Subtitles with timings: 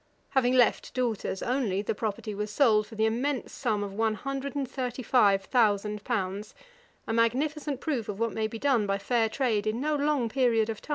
[0.29, 4.55] Having left daughters only, the property was sold for the immense sum of one hundred
[4.55, 6.55] and thirty five thousand pounds;
[7.05, 10.71] a magnificent proof of what may be done by fair trade in no long period
[10.71, 10.89] of time.